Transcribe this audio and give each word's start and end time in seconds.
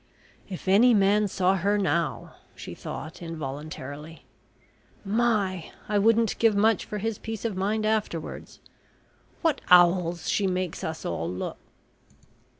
"If 0.49 0.67
any 0.67 0.95
man 0.95 1.27
saw 1.27 1.57
her 1.57 1.77
now!" 1.77 2.33
she 2.55 2.73
thought 2.73 3.21
involuntarily. 3.21 4.25
"My! 5.05 5.71
I 5.87 5.99
wouldn't 5.99 6.39
give 6.39 6.55
much 6.55 6.85
for 6.85 6.97
his 6.97 7.19
peace 7.19 7.45
of 7.45 7.55
mind 7.55 7.85
afterwards! 7.85 8.59
What 9.43 9.61
owls 9.69 10.27
she 10.27 10.47
makes 10.47 10.83
us 10.83 11.05
all 11.05 11.29
look!" 11.31 11.59